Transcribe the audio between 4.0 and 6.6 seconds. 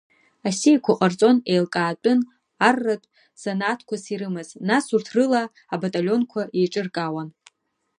ирымаз, нас урҭ рыла абаталионқәа